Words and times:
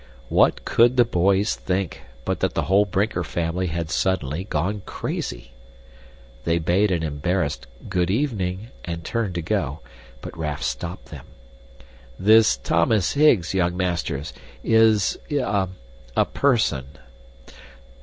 What 0.29 0.65
could 0.65 0.97
the 0.97 1.05
boys 1.05 1.53
think, 1.55 2.01
but 2.25 2.39
that 2.39 2.55
the 2.55 2.63
entire 2.63 2.85
Brinker 2.85 3.23
family 3.23 3.67
had 3.67 3.91
suddenly 3.91 4.45
gone 4.45 4.81
crazy! 4.87 5.51
They 6.43 6.57
bade 6.57 6.89
an 6.89 7.03
embarrassed 7.03 7.67
"Good 7.87 8.09
evening," 8.09 8.69
and 8.83 9.03
turned 9.05 9.35
to 9.35 9.43
go. 9.43 9.81
But 10.21 10.35
Raff 10.35 10.63
stopped 10.63 11.09
them. 11.11 11.27
"This 12.17 12.57
Thomas 12.57 13.11
Higgs, 13.13 13.53
young 13.53 13.77
masters, 13.77 14.33
is 14.63 15.19
a 15.29 15.69
a 16.17 16.25
person." 16.25 16.85